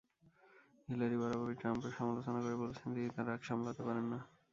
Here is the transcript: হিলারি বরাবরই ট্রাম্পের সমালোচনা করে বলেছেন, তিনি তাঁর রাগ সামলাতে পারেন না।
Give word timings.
হিলারি 0.89 1.17
বরাবরই 1.17 1.55
ট্রাম্পের 1.55 1.93
সমালোচনা 1.97 2.39
করে 2.41 2.55
বলেছেন, 2.55 2.87
তিনি 2.95 3.09
তাঁর 3.15 3.27
রাগ 3.29 3.41
সামলাতে 3.43 3.81
পারেন 3.87 4.05
না। 4.13 4.19